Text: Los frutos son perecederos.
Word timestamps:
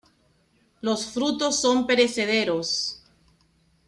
Los 0.81 1.11
frutos 1.13 1.61
son 1.61 1.85
perecederos. 1.85 3.03